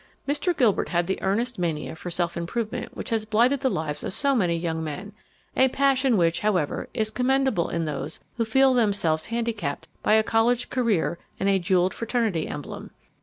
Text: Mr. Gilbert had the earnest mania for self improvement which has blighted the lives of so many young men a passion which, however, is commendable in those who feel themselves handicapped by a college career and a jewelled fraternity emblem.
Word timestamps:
Mr. 0.27 0.57
Gilbert 0.57 0.89
had 0.89 1.05
the 1.05 1.21
earnest 1.21 1.59
mania 1.59 1.95
for 1.95 2.09
self 2.09 2.35
improvement 2.35 2.97
which 2.97 3.11
has 3.11 3.23
blighted 3.23 3.59
the 3.59 3.69
lives 3.69 4.03
of 4.03 4.11
so 4.13 4.33
many 4.33 4.57
young 4.57 4.83
men 4.83 5.13
a 5.55 5.67
passion 5.67 6.17
which, 6.17 6.39
however, 6.39 6.89
is 6.91 7.11
commendable 7.11 7.69
in 7.69 7.85
those 7.85 8.19
who 8.37 8.43
feel 8.43 8.73
themselves 8.73 9.27
handicapped 9.27 9.87
by 10.01 10.13
a 10.15 10.23
college 10.23 10.71
career 10.71 11.19
and 11.39 11.49
a 11.49 11.59
jewelled 11.59 11.93
fraternity 11.93 12.47
emblem. 12.47 12.89